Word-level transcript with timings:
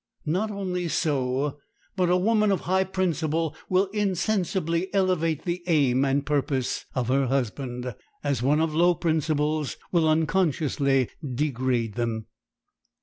Not 0.25 0.49
only 0.49 0.87
so, 0.87 1.59
but 1.95 2.09
a 2.09 2.17
woman 2.17 2.51
of 2.51 2.61
high 2.61 2.85
principle 2.85 3.55
will 3.69 3.85
insensibly 3.89 4.91
elevate 4.95 5.43
the 5.43 5.61
aim 5.67 6.03
and 6.03 6.25
purpose 6.25 6.85
of 6.95 7.07
her 7.09 7.27
husband, 7.27 7.93
as 8.23 8.41
one 8.41 8.59
of 8.61 8.73
low 8.73 8.95
principles 8.95 9.77
will 9.91 10.09
unconsciously 10.09 11.07
degrade 11.35 11.93
them. 11.93 12.25